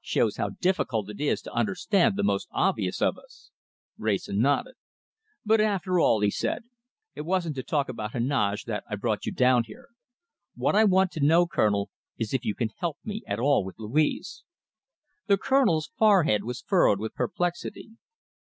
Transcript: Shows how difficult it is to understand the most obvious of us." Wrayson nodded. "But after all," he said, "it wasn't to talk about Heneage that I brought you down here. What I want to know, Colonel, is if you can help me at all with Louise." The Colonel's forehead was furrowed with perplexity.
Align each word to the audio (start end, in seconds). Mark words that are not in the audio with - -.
Shows 0.00 0.36
how 0.36 0.48
difficult 0.48 1.08
it 1.10 1.20
is 1.20 1.40
to 1.42 1.52
understand 1.54 2.16
the 2.16 2.24
most 2.24 2.48
obvious 2.50 3.00
of 3.00 3.16
us." 3.16 3.52
Wrayson 3.96 4.40
nodded. 4.40 4.74
"But 5.44 5.60
after 5.60 6.00
all," 6.00 6.22
he 6.22 6.30
said, 6.32 6.64
"it 7.14 7.20
wasn't 7.20 7.54
to 7.54 7.62
talk 7.62 7.88
about 7.88 8.10
Heneage 8.10 8.64
that 8.64 8.82
I 8.90 8.96
brought 8.96 9.26
you 9.26 9.30
down 9.32 9.62
here. 9.62 9.90
What 10.56 10.74
I 10.74 10.82
want 10.82 11.12
to 11.12 11.20
know, 11.24 11.46
Colonel, 11.46 11.90
is 12.18 12.34
if 12.34 12.44
you 12.44 12.56
can 12.56 12.70
help 12.78 12.98
me 13.04 13.22
at 13.28 13.38
all 13.38 13.64
with 13.64 13.76
Louise." 13.78 14.42
The 15.28 15.38
Colonel's 15.38 15.92
forehead 15.96 16.42
was 16.42 16.62
furrowed 16.66 16.98
with 16.98 17.14
perplexity. 17.14 17.90